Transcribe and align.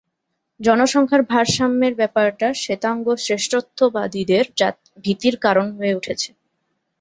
জনসংখ্যার 0.59 1.21
ভারসাম্যের 1.31 1.93
ব্যাপারটা 1.95 2.47
শ্বেতাঙ্গ 2.55 3.05
শ্রেষ্ঠত্ববাদীদের 3.23 4.45
ভীতির 5.03 5.35
কারণ 5.45 5.67
হয়ে 5.77 5.97
উঠেছে। 5.99 6.29